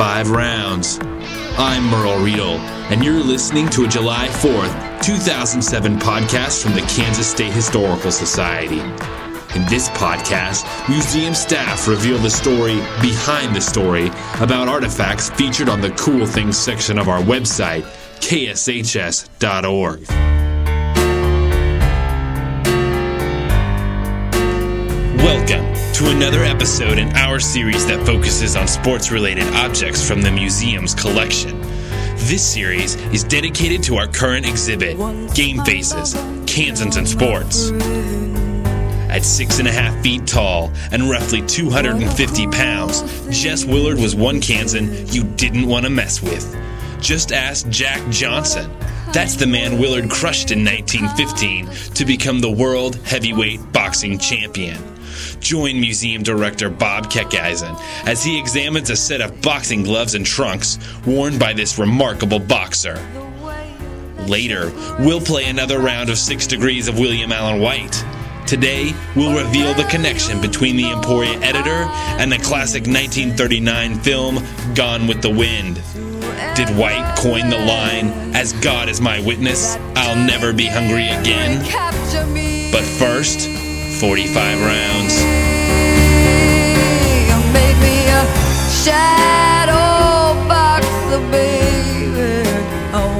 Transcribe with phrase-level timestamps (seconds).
[0.00, 0.98] 45 rounds.
[1.58, 2.56] I'm Merle Riedel,
[2.90, 8.80] and you're listening to a July 4th, 2007 podcast from the Kansas State Historical Society.
[9.54, 14.06] In this podcast, museum staff reveal the story behind the story
[14.40, 17.82] about artifacts featured on the Cool Things section of our website,
[18.20, 20.06] kshs.org.
[26.00, 30.94] to another episode in our series that focuses on sports related objects from the museum's
[30.94, 31.60] collection.
[32.20, 34.96] This series is dedicated to our current exhibit,
[35.34, 36.14] Game Faces
[36.46, 37.70] Kansans and Sports.
[39.10, 44.40] At six and a half feet tall and roughly 250 pounds, Jess Willard was one
[44.40, 46.56] Kansan you didn't want to mess with.
[47.02, 48.74] Just ask Jack Johnson.
[49.12, 54.82] That's the man Willard crushed in 1915 to become the world heavyweight boxing champion.
[55.40, 60.78] Join museum director Bob Keckeisen as he examines a set of boxing gloves and trunks
[61.06, 62.98] worn by this remarkable boxer.
[64.26, 68.04] Later, we'll play another round of Six Degrees of William Allen White.
[68.46, 71.86] Today, we'll reveal the connection between the Emporia editor
[72.20, 74.38] and the classic 1939 film
[74.74, 75.76] Gone with the Wind.
[76.54, 81.64] Did White coin the line, As God is my witness, I'll never be hungry again?
[82.72, 83.48] But first,
[84.00, 85.14] 45 rounds.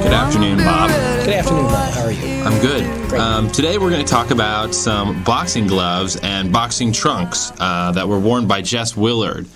[0.01, 0.89] Good afternoon, Bob.
[1.23, 1.93] Good afternoon, Bob.
[1.93, 2.41] How are you?
[2.41, 3.13] I'm good.
[3.13, 8.07] Um, today we're going to talk about some boxing gloves and boxing trunks uh, that
[8.07, 9.47] were worn by Jess Willard,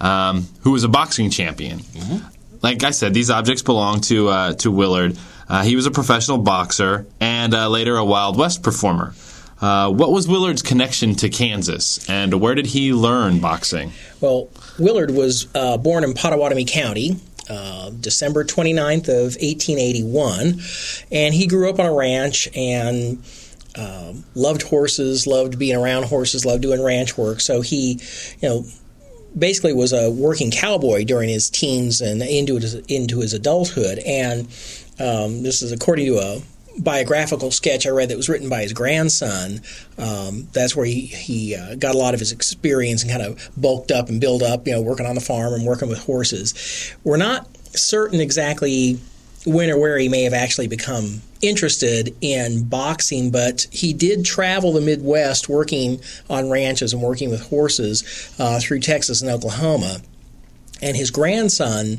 [0.00, 1.80] um, who was a boxing champion.
[1.80, 2.26] Mm-hmm.
[2.62, 5.18] Like I said, these objects belong to uh, to Willard.
[5.46, 9.12] Uh, he was a professional boxer and uh, later a Wild West performer.
[9.60, 13.92] Uh, what was Willard's connection to Kansas, and where did he learn boxing?
[14.20, 14.48] Well,
[14.78, 17.16] Willard was uh, born in Pottawatomie County,
[17.50, 20.60] uh, December 29th of 1881,
[21.12, 23.22] and he grew up on a ranch and
[23.76, 27.40] um, loved horses, loved being around horses, loved doing ranch work.
[27.40, 28.00] So he,
[28.40, 28.64] you know,
[29.38, 33.98] basically was a working cowboy during his teens and into his, into his adulthood.
[34.00, 34.40] And
[34.98, 36.42] um, this is according to a
[36.78, 39.60] biographical sketch I read that was written by his grandson.
[39.98, 43.50] Um, that's where he, he uh, got a lot of his experience and kind of
[43.56, 46.94] bulked up and built up, you know, working on the farm and working with horses.
[47.04, 48.98] We're not certain exactly
[49.46, 54.72] when or where he may have actually become interested in boxing, but he did travel
[54.72, 59.98] the Midwest working on ranches and working with horses uh, through Texas and Oklahoma.
[60.82, 61.98] And his grandson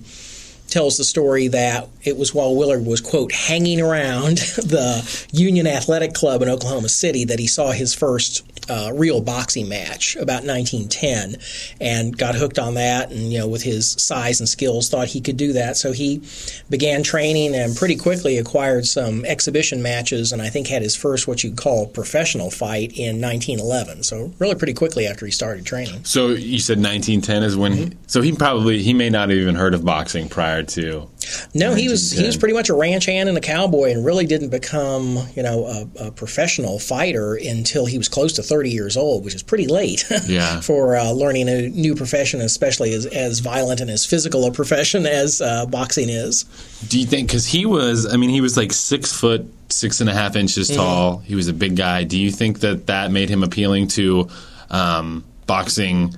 [0.72, 6.14] tells the story that it was while Willard was, quote, hanging around the Union Athletic
[6.14, 11.36] Club in Oklahoma City that he saw his first uh, real boxing match about 1910
[11.82, 15.20] and got hooked on that and, you know, with his size and skills, thought he
[15.20, 15.76] could do that.
[15.76, 16.24] So he
[16.70, 21.28] began training and pretty quickly acquired some exhibition matches and I think had his first
[21.28, 24.04] what you'd call professional fight in 1911.
[24.04, 26.06] So really pretty quickly after he started training.
[26.06, 27.72] So you said 1910 is when.
[27.72, 28.00] Mm-hmm.
[28.08, 31.10] so he probably he may not have even heard of boxing prior to.
[31.54, 34.26] No, he was he was pretty much a ranch hand and a cowboy, and really
[34.26, 38.98] didn't become you know a, a professional fighter until he was close to thirty years
[38.98, 40.62] old, which is pretty late Yeah.
[40.62, 45.06] for uh, learning a new profession, especially as, as violent and as physical a profession
[45.06, 46.44] as uh, boxing is.
[46.88, 48.12] Do you think because he was?
[48.12, 50.80] I mean, he was like six foot six and a half inches Mm-hmm.
[50.80, 51.18] tall.
[51.20, 52.04] He was a big guy.
[52.04, 54.28] Do you think that that made him appealing to
[54.70, 56.16] um, boxing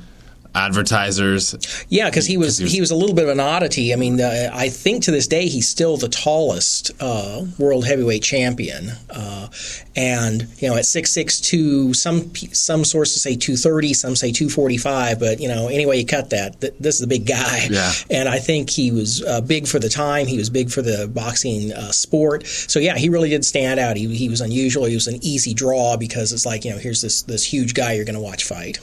[0.56, 1.86] advertisers?
[1.90, 3.94] Yeah, because he was he was- he was a little bit of an oddity.
[3.94, 8.24] I mean, uh, I think to this day he's still the tallest uh, world heavyweight
[8.24, 9.48] champion, uh,
[9.96, 14.32] and you know at six six two, some some sources say two thirty, some say
[14.32, 17.26] two forty five, but you know anyway you cut that, th- this is a big
[17.26, 17.68] guy.
[17.74, 17.92] Yeah.
[18.10, 20.28] and I think he was uh, big for the time.
[20.28, 22.46] He was big for the boxing uh, sport.
[22.46, 23.98] So yeah, he really did stand out.
[23.98, 24.86] He, he was unusual.
[24.86, 27.94] He was an easy draw because it's like you know here's this this huge guy
[27.94, 28.80] you're going to watch fight.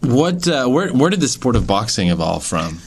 [0.00, 0.48] What?
[0.48, 0.88] Uh, where?
[0.92, 2.80] Where did the sport of boxing evolve from?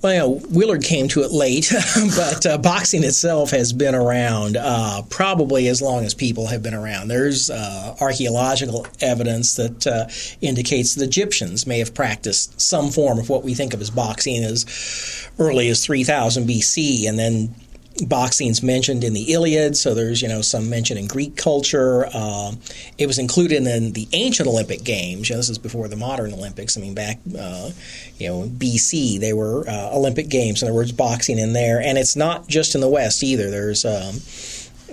[0.00, 1.72] Well, you know, Willard came to it late,
[2.16, 6.74] but uh, boxing itself has been around uh, probably as long as people have been
[6.74, 7.08] around.
[7.08, 10.06] There's uh, archaeological evidence that uh,
[10.40, 14.44] indicates the Egyptians may have practiced some form of what we think of as boxing
[14.44, 17.52] as early as 3000 BC, and then
[18.06, 22.06] boxing's mentioned in the Iliad, so there's you know some mention in Greek culture.
[22.12, 22.52] Uh,
[22.98, 25.28] it was included in the ancient Olympic Games.
[25.28, 26.76] You know, this is before the modern Olympics.
[26.76, 27.70] I mean, back uh,
[28.18, 30.62] you know BC, they were uh, Olympic Games.
[30.62, 33.50] In other words, boxing in there, and it's not just in the West either.
[33.50, 34.20] There's um,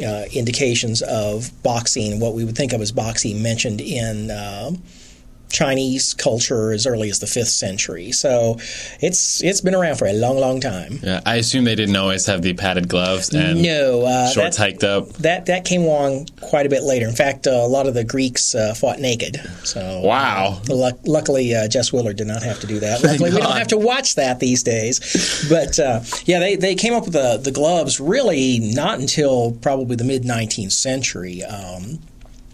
[0.06, 4.31] uh, indications of boxing, what we would think of as boxing, mentioned in.
[5.56, 8.12] Chinese culture as early as the fifth century.
[8.12, 8.57] So
[9.00, 11.00] it's it's been around for a long, long time.
[11.02, 14.63] Yeah, I assume they didn't always have the padded gloves and no uh, shorts that,
[14.63, 15.07] hiked up.
[15.13, 17.07] That that came along quite a bit later.
[17.07, 19.38] In fact, uh, a lot of the Greeks uh, fought naked.
[19.63, 20.62] So wow.
[20.68, 23.02] Luck, luckily, uh, Jess Willard did not have to do that.
[23.02, 25.00] Luckily, we don't have to watch that these days.
[25.48, 29.96] But uh, yeah, they, they came up with the the gloves really not until probably
[29.96, 31.44] the mid 19th century.
[31.44, 32.00] Um,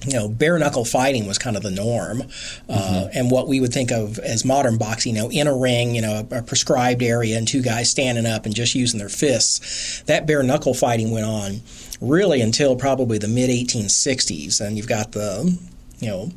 [0.06, 3.10] you know, bare knuckle fighting was kind of the norm, uh, mm-hmm.
[3.18, 5.16] and what we would think of as modern boxing.
[5.16, 8.26] You know, in a ring, you know, a, a, prescribed area, and two guys standing
[8.26, 10.02] up and just using their fists.
[10.04, 11.62] That bare knuckle fighting went on
[12.00, 15.58] really until probably the mid 1860s, and you've got the,
[16.00, 16.32] you know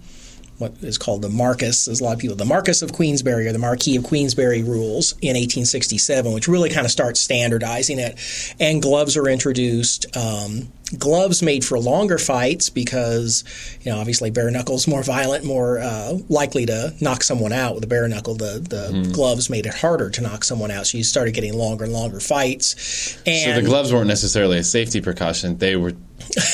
[0.59, 3.53] what is called the Marquess, as a lot of people, the Marquess of Queensberry or
[3.53, 8.19] the Marquis of Queensberry rules in 1867, which really kind of starts standardizing it.
[8.61, 10.17] And gloves are introduced.
[10.17, 13.45] Um, gloves made for longer fights because,
[13.83, 17.85] you know, obviously bare knuckles more violent, more uh, likely to knock someone out with
[17.85, 18.35] a bare knuckle.
[18.35, 19.13] The the mm.
[19.13, 22.21] gloves made it harder to knock someone out, so you started getting longer and longer
[22.21, 23.19] fights.
[23.27, 25.93] And so the gloves weren't necessarily a safety precaution; they were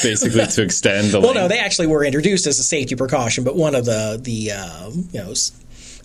[0.02, 1.20] basically to extend the.
[1.20, 4.52] well, no, they actually were introduced as a safety precaution, but one of the the
[4.52, 5.34] uh, you know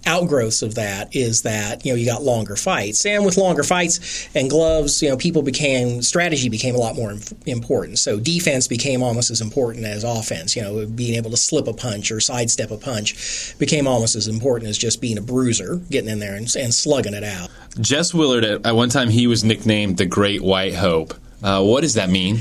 [0.06, 4.30] outgrowths of that is that you know you got longer fights, and with longer fights
[4.36, 7.16] and gloves, you know people became strategy became a lot more
[7.46, 8.00] important.
[8.00, 10.56] So defense became almost as important as offense.
[10.56, 14.28] You know, being able to slip a punch or sidestep a punch became almost as
[14.28, 17.50] important as just being a bruiser, getting in there and, and slugging it out.
[17.80, 21.13] Jess Willard, at, at one time, he was nicknamed the Great White Hope.
[21.44, 22.40] Uh, what does that mean?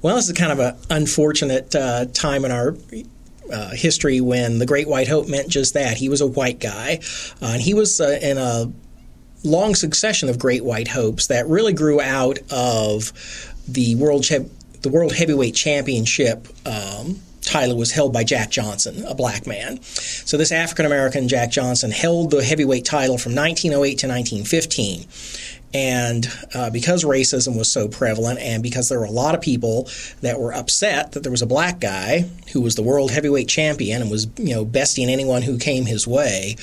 [0.00, 2.76] Well, this is kind of an unfortunate uh, time in our
[3.52, 5.96] uh, history when the Great White Hope meant just that.
[5.96, 7.00] He was a white guy,
[7.42, 8.70] uh, and he was uh, in a
[9.44, 13.12] long succession of Great White Hopes that really grew out of
[13.68, 14.26] the world
[14.80, 16.48] the World Heavyweight Championship.
[16.66, 19.82] Um, title was held by Jack Johnson, a black man.
[19.82, 25.06] So this African American Jack Johnson held the heavyweight title from 1908 to 1915.
[25.74, 29.88] And uh, because racism was so prevalent, and because there were a lot of people
[30.22, 34.00] that were upset that there was a black guy who was the world heavyweight champion
[34.00, 36.56] and was, you know, besting anyone who came his way,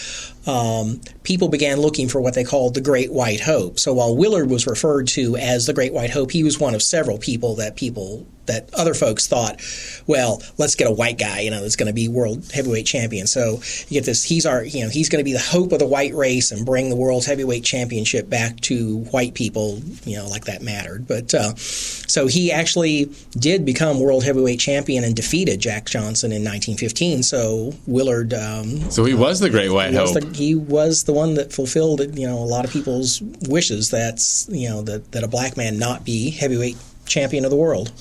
[0.48, 3.80] um, people began looking for what they called the Great White Hope.
[3.80, 6.82] So while Willard was referred to as the Great White Hope, he was one of
[6.82, 9.60] several people that people that other folks thought,
[10.06, 13.26] well, let's get a white guy, you know, that's going to be world heavyweight champion.
[13.26, 15.80] So you get this, he's our, you know, he's going to be the hope of
[15.80, 20.28] the white race and bring the world heavyweight championship back to white people, you know,
[20.28, 21.08] like that mattered.
[21.08, 26.44] But uh, so he actually did become world heavyweight champion and defeated Jack Johnson in
[26.44, 27.24] 1915.
[27.24, 28.34] So Willard.
[28.34, 30.14] Um, so he was the great white hope.
[30.14, 33.90] The, he was the one that fulfilled, you know, a lot of people's wishes.
[33.90, 37.92] That's you know that that a black man not be heavyweight champion of the world.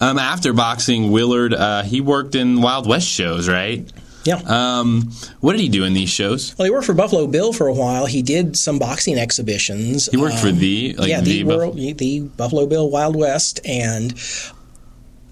[0.00, 3.90] Um, after boxing, Willard uh, he worked in Wild West shows, right?
[4.26, 4.40] Yeah.
[4.44, 6.56] Um, what did he do in these shows?
[6.58, 8.06] Well, he worked for Buffalo Bill for a while.
[8.06, 10.06] He did some boxing exhibitions.
[10.06, 13.60] He worked um, for the like yeah the, the, world, the Buffalo Bill Wild West,
[13.64, 14.18] and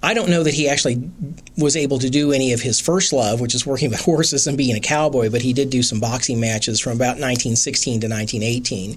[0.05, 1.11] I don't know that he actually
[1.57, 4.57] was able to do any of his first love, which is working with horses and
[4.57, 8.97] being a cowboy, but he did do some boxing matches from about 1916 to 1918,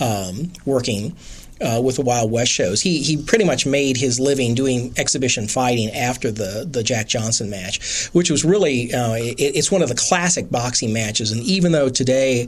[0.00, 1.14] um, working
[1.60, 2.80] uh, with the Wild West shows.
[2.80, 7.50] He he pretty much made his living doing exhibition fighting after the the Jack Johnson
[7.50, 11.32] match, which was really uh, it, it's one of the classic boxing matches.
[11.32, 12.42] And even though today,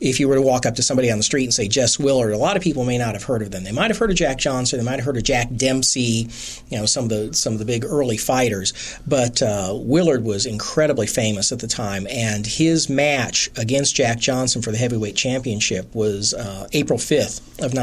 [0.00, 2.32] if you were to walk up to somebody on the street and say Jess Willard,
[2.32, 3.64] a lot of people may not have heard of them.
[3.64, 6.28] They might have heard of Jack Johnson, they might have heard of Jack Dempsey,
[6.68, 8.72] you know, some of the some of the big early fighters.
[9.06, 14.62] But uh, Willard was incredibly famous at the time, and his match against Jack Johnson
[14.62, 17.74] for the heavyweight championship was uh, April fifth of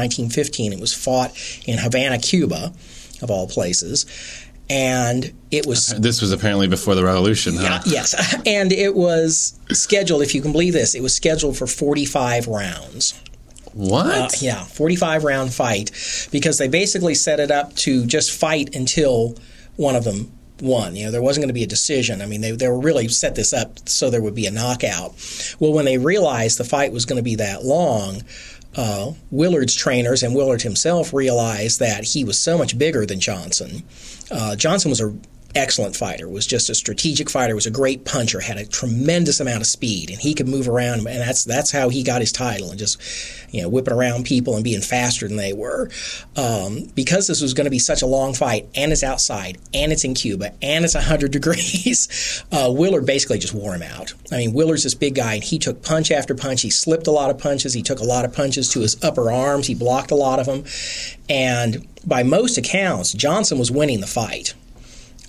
[0.70, 0.78] 1915.
[0.78, 1.32] It was fought
[1.66, 2.72] in Havana, Cuba,
[3.22, 4.06] of all places.
[4.68, 5.88] And it was.
[5.88, 7.80] This was apparently before the revolution, huh?
[7.84, 8.36] Yeah, yes.
[8.46, 13.20] And it was scheduled, if you can believe this, it was scheduled for 45 rounds.
[13.72, 14.06] What?
[14.06, 15.90] Uh, yeah, 45 round fight
[16.30, 19.36] because they basically set it up to just fight until
[19.76, 20.96] one of them won.
[20.96, 22.22] You know, there wasn't going to be a decision.
[22.22, 25.14] I mean, they, they were really set this up so there would be a knockout.
[25.58, 28.22] Well, when they realized the fight was going to be that long,
[28.76, 33.82] uh, Willard's trainers and Willard himself realized that he was so much bigger than Johnson.
[34.30, 35.14] Uh, Johnson was a
[35.54, 39.60] excellent fighter, was just a strategic fighter, was a great puncher, had a tremendous amount
[39.60, 42.70] of speed, and he could move around, and that's that's how he got his title,
[42.70, 43.00] and just
[43.52, 45.90] you know whipping around people and being faster than they were.
[46.36, 49.92] Um, because this was going to be such a long fight, and it's outside, and
[49.92, 54.12] it's in Cuba, and it's hundred degrees, uh, Willard basically just wore him out.
[54.30, 56.62] I mean, Willard's this big guy, and he took punch after punch.
[56.62, 57.74] He slipped a lot of punches.
[57.74, 59.66] He took a lot of punches to his upper arms.
[59.66, 60.64] He blocked a lot of them,
[61.28, 64.54] and by most accounts, Johnson was winning the fight.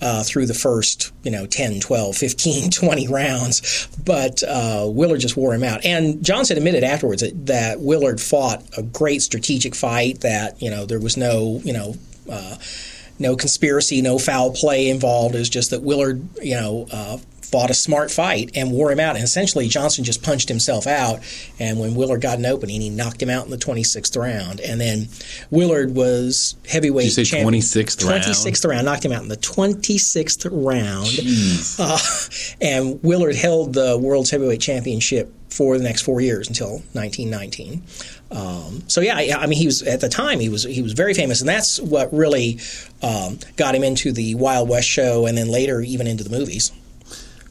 [0.02, 5.36] Uh, through the first, you know, 10, 12, 15, 20 rounds, but uh, Willard just
[5.36, 5.84] wore him out.
[5.84, 10.84] And Johnson admitted afterwards that, that, Willard fought a great strategic fight, that, you know,
[10.84, 11.94] there was no, you know,
[12.30, 12.56] uh,
[13.18, 15.36] no conspiracy, no foul play involved.
[15.36, 17.18] It was just that Willard, you know, uh,
[17.52, 19.14] fought a smart fight and wore him out.
[19.14, 21.20] And essentially, Johnson just punched himself out.
[21.58, 24.60] And when Willard got an opening, he knocked him out in the 26th round.
[24.60, 25.08] And then
[25.50, 27.10] Willard was heavyweight.
[27.14, 28.24] Did you say 26th round?
[28.24, 28.86] 26th round.
[28.86, 31.08] Knocked him out in the 26th round.
[31.78, 31.98] Uh,
[32.60, 37.82] and Willard held the world's heavyweight championship for the next four years until 1919.
[38.30, 40.94] Um, so yeah, I, I, mean, he was at the time he was he was
[40.94, 42.58] very famous, and that's what really
[43.02, 46.72] um, got him into the Wild West show, and then later even into the movies.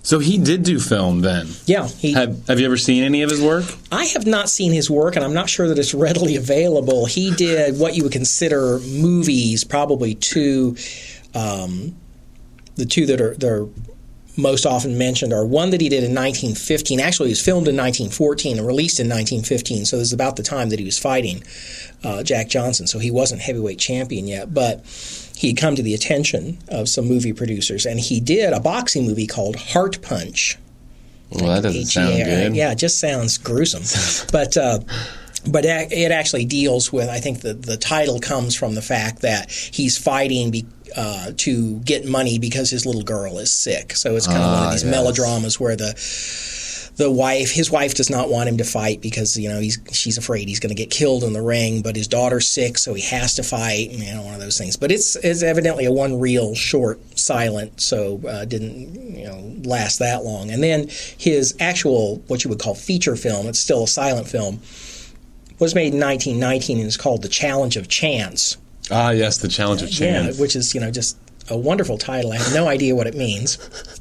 [0.03, 1.47] So he did do film then.
[1.65, 1.87] Yeah.
[1.87, 3.65] He, have, have you ever seen any of his work?
[3.91, 7.05] I have not seen his work, and I'm not sure that it's readily available.
[7.05, 10.75] He did what you would consider movies, probably two.
[11.35, 11.95] Um,
[12.75, 13.67] the two that are, that are
[14.37, 16.99] most often mentioned are one that he did in 1915.
[16.99, 19.85] Actually, he was filmed in 1914 and released in 1915.
[19.85, 21.43] So this is about the time that he was fighting
[22.03, 22.87] uh, Jack Johnson.
[22.87, 24.85] So he wasn't heavyweight champion yet, but
[25.41, 29.07] he had come to the attention of some movie producers, and he did a boxing
[29.07, 30.55] movie called Heart Punch.
[31.31, 32.55] Well, that doesn't sound good.
[32.55, 34.27] Yeah, it just sounds gruesome.
[34.31, 34.81] but uh,
[35.47, 37.09] but it actually deals with.
[37.09, 40.51] I think the the title comes from the fact that he's fighting.
[40.51, 43.95] Be, uh, to get money because his little girl is sick.
[43.95, 44.91] So it's kind of one of ah, these yes.
[44.91, 45.93] melodramas where the
[47.01, 50.19] the wife, his wife does not want him to fight because you know he's she's
[50.19, 51.81] afraid he's going to get killed in the ring.
[51.81, 53.89] But his daughter's sick, so he has to fight.
[53.89, 54.77] You know, one of those things.
[54.77, 59.97] But it's it's evidently a one reel short, silent, so uh, didn't you know last
[59.97, 60.51] that long.
[60.51, 64.59] And then his actual what you would call feature film, it's still a silent film,
[65.57, 68.57] was made in 1919 and is called The Challenge of Chance.
[68.91, 70.37] Ah, yes, The Challenge of Chance.
[70.37, 71.17] Yeah, which is you know just
[71.49, 72.31] a wonderful title.
[72.31, 73.57] I have no idea what it means.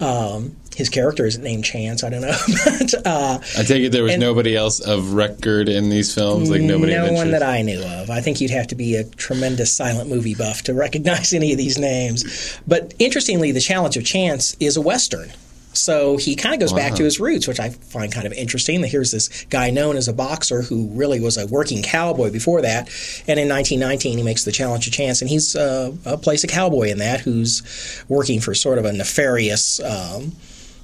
[0.00, 2.02] Um, his character isn't named Chance.
[2.02, 2.36] I don't know.
[2.64, 6.62] but, uh, I take it there was nobody else of record in these films, like
[6.62, 6.94] nobody.
[6.94, 8.08] No one that I knew of.
[8.08, 11.58] I think you'd have to be a tremendous silent movie buff to recognize any of
[11.58, 12.58] these names.
[12.66, 15.30] But interestingly, the Challenge of Chance is a western.
[15.72, 16.78] So he kind of goes wow.
[16.78, 18.82] back to his roots, which I find kind of interesting.
[18.82, 22.88] Here's this guy known as a boxer who really was a working cowboy before that.
[23.28, 26.88] And in 1919, he makes the challenge a chance, and he's uh, plays a cowboy
[26.88, 27.62] in that who's
[28.08, 30.32] working for sort of a nefarious um,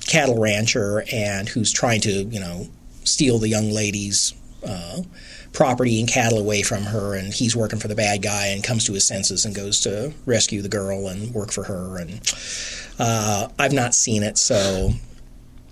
[0.06, 2.68] cattle rancher and who's trying to, you know,
[3.04, 4.34] steal the young lady's
[4.66, 5.02] uh,
[5.52, 7.14] property and cattle away from her.
[7.14, 10.12] And he's working for the bad guy and comes to his senses and goes to
[10.24, 11.98] rescue the girl and work for her.
[11.98, 12.20] And
[12.98, 14.92] uh, I've not seen it, so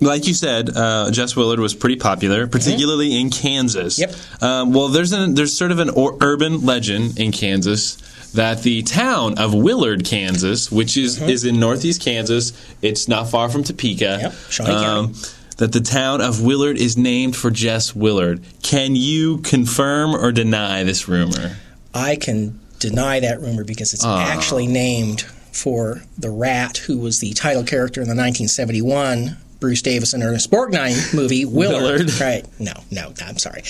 [0.00, 3.26] like you said, uh, Jess Willard was pretty popular, particularly mm-hmm.
[3.26, 3.98] in Kansas.
[3.98, 4.14] Yep.
[4.42, 7.96] Um, well, there's an, there's sort of an or, urban legend in Kansas
[8.34, 11.30] that the town of Willard, Kansas, which is mm-hmm.
[11.30, 14.18] is in northeast Kansas, it's not far from Topeka.
[14.20, 14.34] Yep.
[14.50, 15.28] Shawnee um, County.
[15.58, 18.44] That the town of Willard is named for Jess Willard.
[18.62, 21.56] Can you confirm or deny this rumor?
[21.94, 27.32] I can deny that rumor because it's actually named for the rat who was the
[27.34, 31.82] title character in the 1971 Bruce Davison and Ernest Borgnine movie, Willard.
[31.82, 32.20] Willard.
[32.20, 32.44] Right?
[32.60, 33.62] No, no, I'm sorry.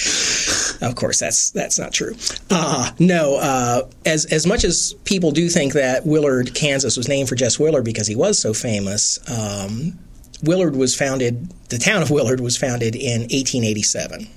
[0.85, 2.15] Of course, that's that's not true.
[2.51, 7.29] Uh, no, uh, as as much as people do think that Willard, Kansas, was named
[7.29, 9.19] for Jess Willard because he was so famous.
[9.31, 9.99] Um,
[10.43, 11.51] Willard was founded.
[11.71, 14.29] The town of Willard was founded in 1887.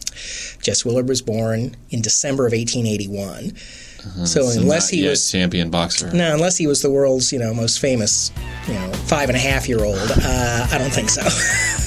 [0.61, 3.53] Jess Willard was born in December of 1881.
[3.99, 4.25] Uh-huh.
[4.25, 7.53] So, so unless he was champion boxer, no, unless he was the world's you know
[7.53, 8.31] most famous,
[8.67, 11.23] you know, five and a half year old, uh, I don't think so.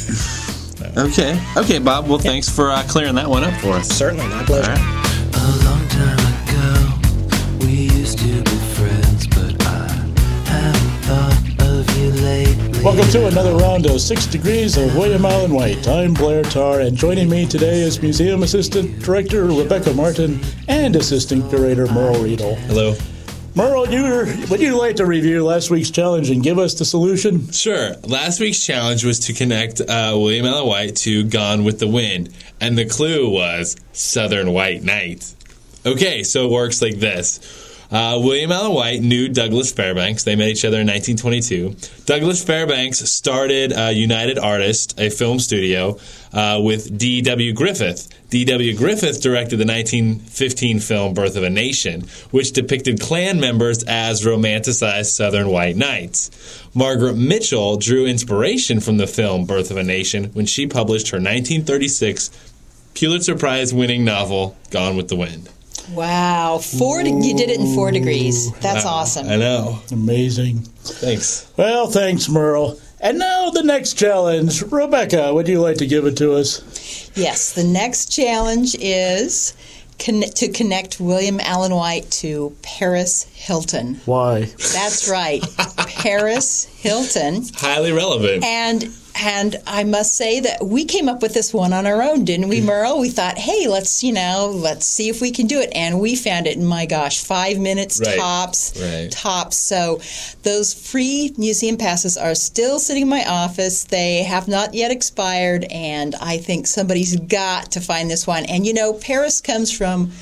[1.01, 2.09] okay, okay, Bob.
[2.09, 2.31] Well, yeah.
[2.31, 3.89] thanks for uh, clearing that one up for us.
[3.89, 4.77] Certainly, my pleasure.
[12.83, 15.87] Welcome to another round of Six Degrees of William Allen White.
[15.87, 21.47] I'm Blair Tarr, and joining me today is Museum Assistant Director Rebecca Martin and Assistant
[21.51, 22.55] Curator Merle Riedel.
[22.55, 22.95] Hello.
[23.55, 27.51] Merle, you, would you like to review last week's challenge and give us the solution?
[27.51, 27.97] Sure.
[28.05, 32.33] Last week's challenge was to connect uh, William Allen White to Gone with the Wind,
[32.61, 35.35] and the clue was Southern White Knight.
[35.85, 37.70] Okay, so it works like this.
[37.91, 40.23] Uh, William Allen White knew Douglas Fairbanks.
[40.23, 41.75] They met each other in 1922.
[42.07, 45.99] Douglas Fairbanks started uh, United Artists, a film studio,
[46.33, 47.53] uh, with D.W.
[47.53, 48.09] Griffith.
[48.31, 48.77] D.W.
[48.77, 55.07] Griffith directed the 1915 film Birth of a Nation, which depicted Klan members as romanticized
[55.07, 56.31] Southern white knights.
[56.73, 61.17] Margaret Mitchell drew inspiration from the film Birth of a Nation when she published her
[61.17, 62.31] 1936
[62.95, 65.49] Pulitzer Prize winning novel Gone with the Wind.
[65.91, 67.03] Wow, four.
[67.03, 68.53] De- you did it in four degrees.
[68.61, 69.29] That's awesome.
[69.29, 69.81] I know.
[69.91, 70.59] Amazing.
[70.83, 71.51] Thanks.
[71.57, 72.79] Well, thanks, Merle.
[73.01, 74.63] And now the next challenge.
[74.63, 77.11] Rebecca, would you like to give it to us?
[77.17, 79.55] Yes, the next challenge is
[79.99, 84.01] con- to connect William Allen White to Paris Hilton.
[84.05, 84.41] Why?
[84.73, 85.43] That's right,
[85.77, 87.45] Paris Hilton.
[87.55, 88.45] Highly relevant.
[88.45, 88.85] And
[89.21, 92.49] and I must say that we came up with this one on our own, didn't
[92.49, 92.67] we, mm-hmm.
[92.67, 93.01] Merle?
[93.01, 96.17] We thought, hey, let's you know, let's see if we can do it, and we
[96.17, 96.59] found it.
[96.59, 98.19] My gosh, five minutes Right.
[98.19, 99.11] tops, Right.
[99.11, 99.57] tops.
[99.59, 100.01] So
[100.43, 103.85] those free museum passes are still sitting in my office.
[103.85, 108.45] They have not yet expired, and I think somebody's got to find this one.
[108.47, 110.13] And you know, Paris comes from.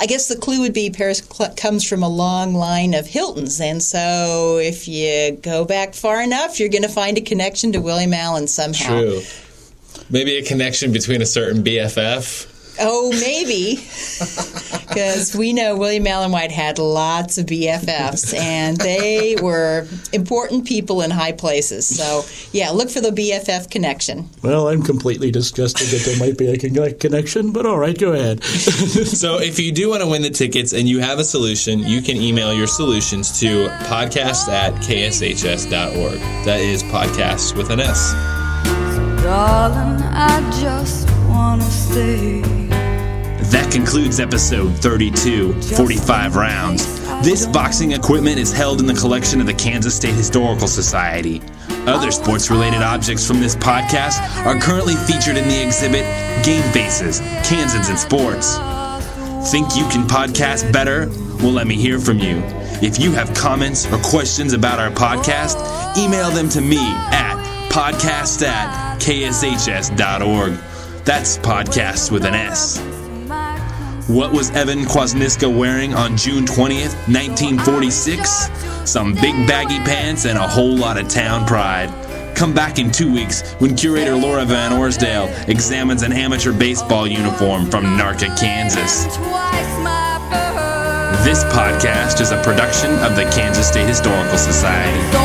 [0.00, 3.60] I guess the clue would be Paris cl- comes from a long line of Hiltons,
[3.60, 7.80] and so if you go back far enough, you're going to find a connection to
[7.80, 9.00] William Allen somehow.
[9.00, 9.20] True.
[10.10, 12.76] Maybe a connection between a certain BFF.
[12.80, 13.76] Oh, maybe.
[14.88, 21.02] Because we know William Allen White had lots of BFFs, and they were important people
[21.02, 21.86] in high places.
[21.86, 24.28] So, yeah, look for the BFF connection.
[24.42, 28.42] Well, I'm completely disgusted that there might be a connection, but all right, go ahead.
[29.08, 32.02] So if you do want to win the tickets and you have a solution, you
[32.02, 36.18] can email your solutions to podcast at kshs.org.
[36.44, 38.12] That is podcast with an S.
[39.22, 42.57] Darling, I just wanna stay.
[43.50, 47.00] That concludes episode 32, 45 rounds.
[47.24, 51.40] This boxing equipment is held in the collection of the Kansas State Historical Society.
[51.86, 56.04] Other sports related objects from this podcast are currently featured in the exhibit
[56.44, 58.56] Game Faces Kansans and Sports.
[59.50, 61.08] Think you can podcast better?
[61.42, 62.42] Well, let me hear from you.
[62.82, 67.36] If you have comments or questions about our podcast, email them to me at
[67.70, 70.52] podcast at kshs.org.
[71.04, 72.97] That's podcast with an S.
[74.08, 78.90] What was Evan Kwasniewska wearing on June 20th, 1946?
[78.90, 81.92] Some big baggy pants and a whole lot of town pride.
[82.34, 87.70] Come back in two weeks when curator Laura Van Orsdale examines an amateur baseball uniform
[87.70, 89.04] from Narka, Kansas.
[91.22, 95.12] This podcast is a production of the Kansas State Historical Society.
[95.12, 95.18] So